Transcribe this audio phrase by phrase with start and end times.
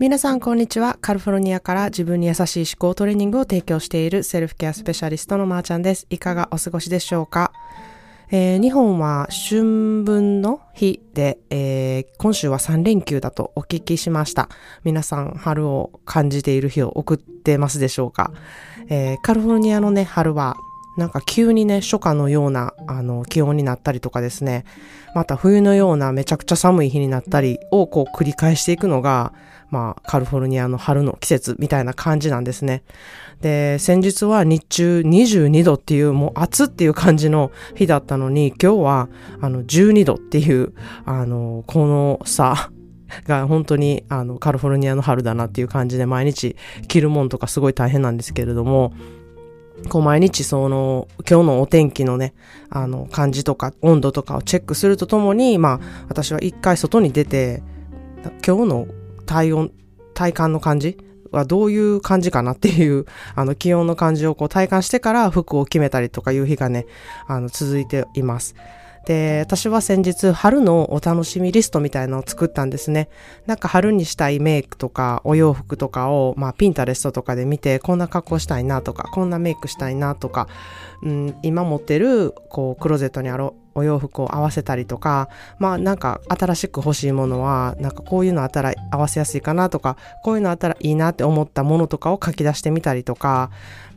[0.00, 0.96] 皆さん、こんにちは。
[1.02, 6.06] カリフォルニアから自分に優しい思考トレーニングを提供しているセルフケアスペシャリストのまーちゃんです。
[6.08, 7.52] いかがお過ごしでしょうか、
[8.30, 14.48] えー、日本は春分の日で、えー、今週は3連休だとお聞きしました。
[14.84, 18.32] 皆さん、春を感じている日を送ってますでしょうか、
[18.88, 20.56] えー、カリフォルニアのね、春は
[21.00, 24.66] なんか急にね、初夏のような、あの、気温になったりとかですね、
[25.14, 29.32] また冬のようなめちゃくちゃ寒い日になったりをこう繰り返していくのが、
[29.70, 32.82] まあ、カリフォルニアの春の季節みたいな感じなんですね。
[33.40, 39.08] で、先日は日中22度っていう、もう暑っていう感じの日だったのに、今日は、
[39.40, 40.74] あの、12度っていう、
[41.06, 42.70] あの、この差、
[43.26, 46.56] が本当にあのカリフォルニアの春だなっていう感じで毎日
[46.88, 48.92] 着るもんとかすごい大変なんですけれども、
[49.88, 52.34] こう毎日その今日のお天気のね、
[52.68, 57.62] あの感じとか温度とかをチェックするとともに、まあ私は一回外に出て、
[58.46, 58.86] 今日の
[59.26, 59.72] 体温、
[60.14, 60.98] 体感の感じ
[61.30, 66.86] はどういう感じかなっていう、あの、気温の感じをこう体感してから服を決めたりとかいう日がね、
[67.26, 68.54] あの、続いています。
[69.06, 73.08] で、私は先日春のお楽しみリストみたいなのを作ったんですね。
[73.46, 80.48] なんか春にしたいメイクとかお洋服とかを、まあピンタレストとかで見て、こんな格好したいなとか、こんなメイクしたいなとか、
[81.02, 93.50] うん、今持ってる、こう、クローゼットにあるお洋服を合わせたりとか、まあなんか新しく欲しいものは、なんかこういうのあったら合わせやすいかなとか、こういうのあったらいいなって思ったものとかを書き出してみたりとか、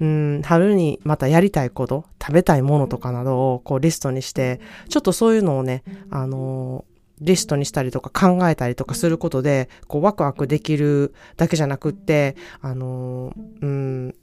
[0.00, 14.14] うん、春にまたやりたいこと、食べたいものとかなどをこうリストにして、ちょっとそういうのをね、あのーリストにしたりとか考えたりとかすることで、こうワクワクできるだけじゃなくって、あのー、うん、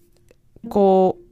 [0.70, 1.25] こう、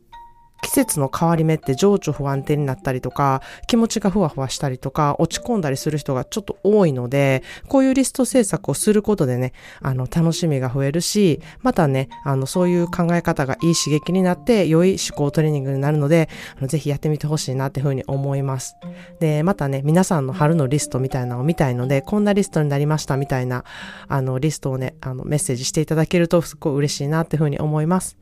[0.74, 18.76] 節の変わり目って情緒不安定になったりとか、気持ちがふわふわしたりとか、落ち込んだりする人がちょっと多いので、こういうリスト制作をすることでね、あの、楽しみが増えるし、またね、あの、そういう考え方がいい刺激になって、良い思考トレーニングになるので、あのぜひやってみてほしいなっていうふうに思います。
[19.20, 23.64] で、またね、皆さんの春のリストみたいなのを見たいので、こんなリストになりましたみたいな、
[24.08, 28.18] あの、リストをね、あの、メッセージしていただけるとすっごい嬉しいなっていうふうに思います。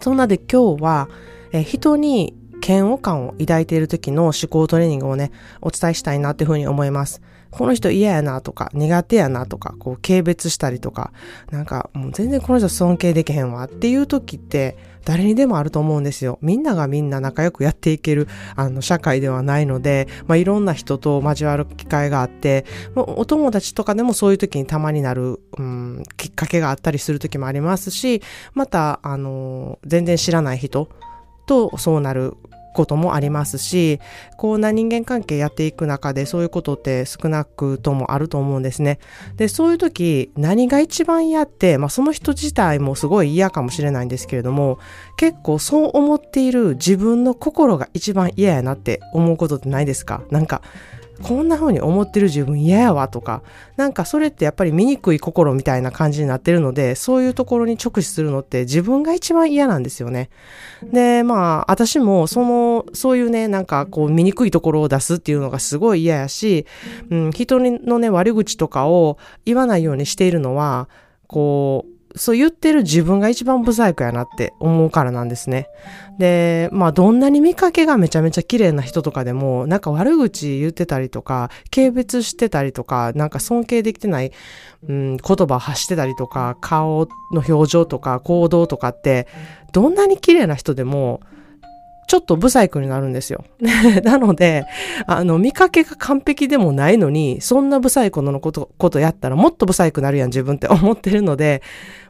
[0.00, 1.08] そんなで今日は、
[1.52, 7.20] え人に嫌悪感を抱いている時の思考トレーニングをね、お伝えしたいなっていうふうに思います。
[7.50, 11.12] この人嫌やなとか、苦手やなとか、こう、軽蔑したりとか、
[11.50, 16.38] なんか、もう全然この人尊敬できへんわっていう時って、誰にでもあると思うんですよ。
[16.40, 18.26] みんながみんな仲良くやっていける、
[18.56, 22.64] あの、社会ではないので、まあ、いろんな人と交わる機会があって、
[22.94, 28.22] もうお友達とかでもそういう時にたまになる、うん、きっかけがあったりする時もありますし、
[28.54, 30.88] また、あの、全然知らない人、
[31.46, 32.36] とそうなる
[32.74, 34.00] こともありますし、
[34.38, 38.98] こうな人間関係やっていく中でそういうことって少なくともあると思うんですね。
[39.36, 44.78] で、そういう時何が一番嫌って、まあその人自体もすごい嫌かもしれないんですけれども、
[45.18, 50.22] 結構そう思っている自分の心が一番嫌やなって思うことってないですか？
[50.30, 50.62] なんか、
[51.22, 53.42] こんな風に思ってる自分嫌やわとか、
[53.76, 60.30] なんかそれってやっぱり醜い心みたいな感じになってるので、そういうところに直視するのって自分が一番嫌なんですよね。
[60.82, 66.66] で、まあ、私もその、そういうね、なんかこう醜いところを出すっていうのがすごい嫌やし、
[67.10, 70.88] うん、人のね、悪口とかを言わないようにしているのは、
[71.26, 75.68] こう、そう言ってる自分が一番ブサイクやなって思うからなんですね。
[76.18, 84.32] で、まあどんなに見かけがめちゃめちゃ綺麗な人とかでも、なんか悪口言ってたりとか、軽蔑してたりとか、なんか尊敬できてない、
[84.88, 89.26] うん、言葉を発してたりとか、顔の表情とか行動とかって、
[89.72, 91.20] どんなに綺麗な人でも、
[92.12, 93.42] ちょっとブサイクになるんですよ。
[94.04, 94.66] なので、
[95.06, 101.62] あの、見かけが完璧でもないのに、そんなブサイクのこと、ことやったらもっとブサイクなるやん、自分って思ってるので、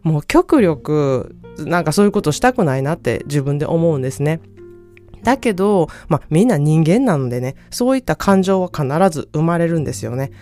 [0.02, 4.40] もう極力、なんかそういうことしたくないなって自分で思うんですね。
[5.22, 10.32] だけど、まあ、みんな人間なのでね、そういった感情は必ず生まれるんですよね。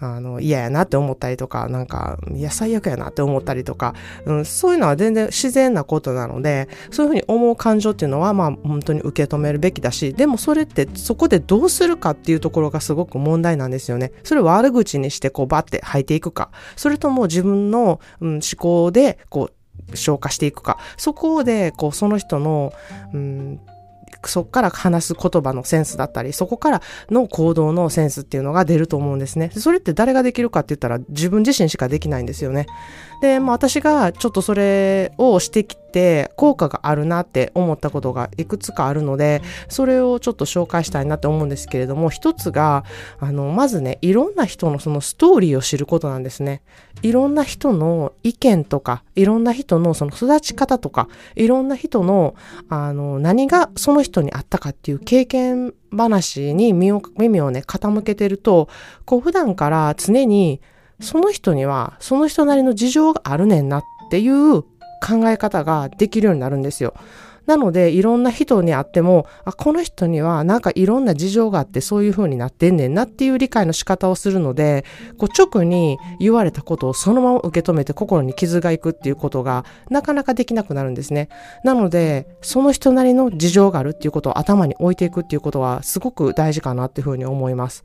[0.00, 3.94] あの、嫌やなって思ったりとか、なんか、いや、最悪やなって思ったりとか、
[4.26, 14.12] うん、そういうのは全然自然なことなので、そういうふうに思う感情っていうのは、まあ、本当に受け止めるべきだし、でもそれって、そこでどうするかっていうところがすごく問題なんですよね。
[14.22, 22.72] それを悪口にして、こう、バッて吐いていくか、それとも自分の、うん、思考で、こう、消化していくか、そこで、こう、その人の、
[23.12, 23.60] うん
[24.24, 29.50] そこから話す言葉のセンスだったり、そこからの行動のセンスっていうのが出ると思うんですね。
[29.54, 32.66] それって誰ができるかって言ったら自分自身しかできないんですよね。
[33.22, 42.84] で、まあ私がちょっとそれをしてきって効果があるなって思ったことがいくつかあるので、それをちょっと紹介したいなって思うんですけれども、一つが、
[43.18, 46.62] あの、まずね、いろんな人のそのストーリーを知ることなんですね。
[47.02, 52.34] いろんな人の意見とか、いろんな人のその育ち方とか、いろんな人の、
[52.68, 58.68] あの、何がその人にあったかっていう経験話に耳を耳をね、傾けてると、
[59.06, 60.60] こう普段から常に
[61.00, 64.64] その人にはその人なりの事情があるねんなっていう
[65.00, 66.94] 考え方ができるようになるんですよ。
[67.48, 74.84] なので、いろんな人に会っても、あ、この人にはなんかいろんな事情があってそういう風になってんねんなっていう理解の仕方をするので、
[75.16, 81.30] こう直に言われたことをそのまま受け止めて心に傷がいくっていうことがなかなかできなくなるんですね。
[81.64, 87.82] なので、その人なりの事情があるっていうことを頭に置いていくっていうことはすごく大事かなっていう風に思います。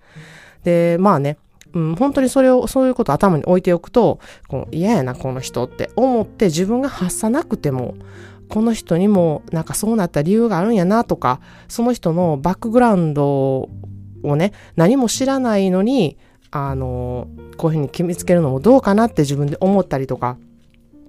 [0.66, 1.38] で、まあね、
[1.74, 7.96] うん、本当にそれを、そういうことを頭に置いておくと、こう嫌やな、この人って思って自分が発さなくても、
[8.50, 13.70] この人にもなんかそうなった理由があるんやなとか、その人のバックグラウンド
[14.24, 16.18] をね、何も知らないのに、
[16.52, 17.28] あの、
[17.58, 20.38] こういうふうに決めつけるのもどうかなって自分で思ったりとか、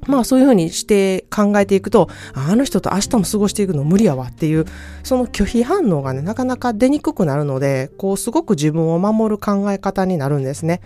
[0.07, 4.67] まあそういうふうにして考えていくと、あの人と明日も過ごしていくの無理やわっていう、
[5.03, 10.81] その拒否反応がね、なかなか出にくくなるので、こうすごく自分を守る考え方になるんですね。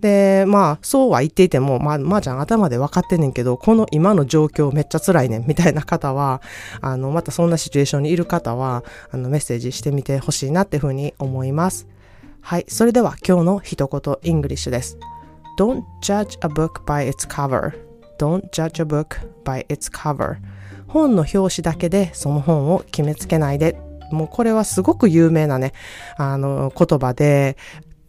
[0.00, 6.42] で、まあそうは言っていても、まあ、まあちゃん頭で分かってんねんけど、この今の状況めっちゃ辛いねんみたいな方は、
[6.80, 11.86] あの、またそんなシチュエーションにいる方は、あの、メッセージしてみてほしいなっていうふうに思います。
[12.40, 12.64] はい。
[12.68, 14.96] それでは今日の一言イングリッシュです。
[15.58, 17.89] Don't judge a book by its cover.
[18.20, 20.36] Don't judge a book by its cover.
[20.86, 23.80] 本の表紙だけでその本を決めつけないで。
[24.10, 25.72] もうこれはすごく有名なね、
[26.16, 27.56] あの言葉で、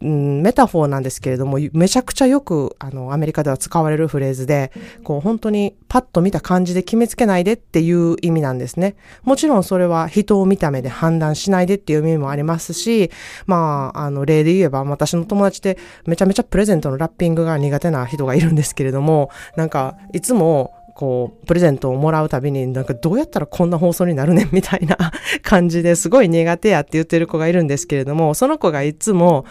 [0.02, 4.72] うん、メタフォーなんですけれども、めちゃくちゃよく、あの、アメリカでは使われるフレーズで、
[5.04, 8.96] こう、本当にパッと見た感じで決めつけないでっていう意味なんですね。
[9.22, 13.12] もちろんそれは人を見た目で判断しないでっていう意味もありますし、
[13.46, 24.96] まあ、あの、例で言えば、私の友達でめちゃめちゃプレゼントのラッピングが苦手な人がいるんですけれども、なんか、いつも、こう、プレゼントをもらうたびに、なんかどうやったらこんな放送になるねみたいな
[25.42, 29.44] 感じですごい苦手やって言ってる子がいるんですけれども、その子がいつも、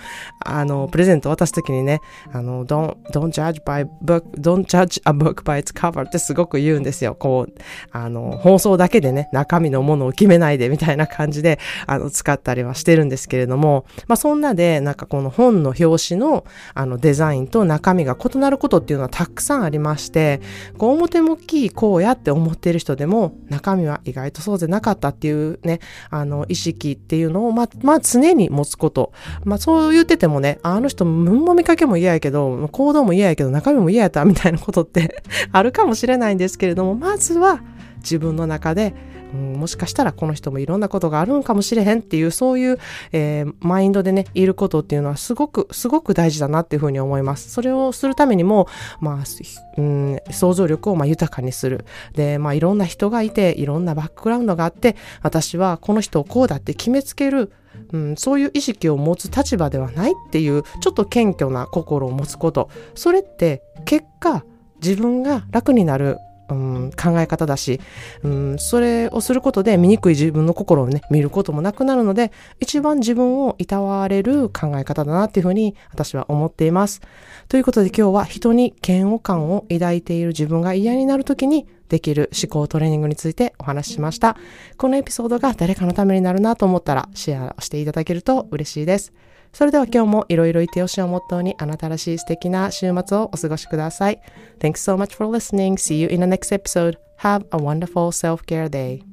[0.45, 2.01] あの、プレゼント渡すときにね、
[2.31, 7.15] あの、don't, don't judge by book, don't judge a book by its cover ってすごく言うんですよ。
[7.15, 7.53] こう、
[7.91, 20.41] あの、放送だけでね、中身のものを決めないでみたいな感じで、あの、使ったりはしてるんですけれども、まあそんなで、なんかこの本の表紙の、あの、デザインと中身が異なることっていうのはたくさんありまして、
[20.77, 25.80] こう、表もきいこうやって思っている人でも中身は意外とそうでなかったっていうね、
[26.10, 29.13] あの意識っていうのをま、まあ常に持つこと。
[29.44, 37.62] まあそう言っててもね、あの人、文も見かけも嫌やけど、行動も嫌やけど中身も嫌やったみたいなことって あるかもしれないんですけれども、まずは
[37.98, 38.94] 自分の中で
[39.33, 42.80] うん、もしかしたらこの人もいろんなことがあるんかもしれへんっていう、そういう、
[43.12, 47.50] えー、マインドでね、いることっていうのはすごく、すごく大事だなっていうふうに思います。
[47.50, 48.68] それをするためにも、
[49.00, 49.24] まあ、
[49.78, 51.86] うん、想像力をま豊かにする。
[52.13, 57.51] で、まあいろんな人がいて、いろんなバックグラウンドがあって、私はこの人をこうだって決めつける、
[57.94, 62.69] うん、そういう意識を持つ立場ではないっていう、ちょっと謙虚な心を持つこと。
[62.95, 64.44] それって結果、
[64.81, 66.18] 自分が楽になる
[66.51, 67.80] うん、考え方だし、
[68.24, 77.02] うん、それをすることで醜い自分の心をね、見ることもなくなるので、一番自分をいたわれる考え方だなっていうふうに私は思っています。
[77.47, 84.38] ということで今日は人に嫌悪感を抱いている自分が嫌になるときにできる思考トレーニングについてお話ししました。
[84.78, 89.14] このエピソードが誰かのためになるなと思ったらシェアしていただけると嬉しいです。
[89.52, 94.21] それでは今日もいろいろいてよしをモットーにあなたらしい素敵な週末をお過ごしください。
[94.60, 95.74] Thanks so much for listening.
[95.74, 96.98] See you in the next episode.
[97.19, 99.10] Have a wonderful self-care day.